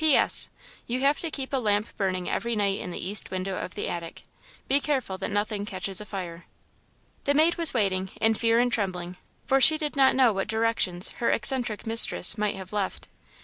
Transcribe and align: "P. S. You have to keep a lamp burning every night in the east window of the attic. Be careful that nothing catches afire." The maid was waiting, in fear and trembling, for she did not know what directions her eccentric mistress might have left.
"P. 0.01 0.15
S. 0.15 0.49
You 0.87 1.01
have 1.01 1.19
to 1.19 1.29
keep 1.29 1.53
a 1.53 1.57
lamp 1.57 1.95
burning 1.95 2.27
every 2.27 2.55
night 2.55 2.79
in 2.79 2.89
the 2.89 2.97
east 2.97 3.29
window 3.29 3.57
of 3.63 3.75
the 3.75 3.87
attic. 3.87 4.23
Be 4.67 4.79
careful 4.81 5.19
that 5.19 5.29
nothing 5.29 5.63
catches 5.63 6.01
afire." 6.01 6.45
The 7.25 7.35
maid 7.35 7.53
was 7.53 7.75
waiting, 7.75 8.09
in 8.19 8.33
fear 8.33 8.57
and 8.57 8.71
trembling, 8.71 9.17
for 9.45 9.61
she 9.61 9.77
did 9.77 9.95
not 9.95 10.15
know 10.15 10.33
what 10.33 10.47
directions 10.47 11.09
her 11.19 11.29
eccentric 11.29 11.85
mistress 11.85 12.35
might 12.35 12.55
have 12.55 12.73
left. 12.73 13.09